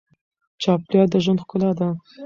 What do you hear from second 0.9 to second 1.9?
د ژوند ښکلا ده.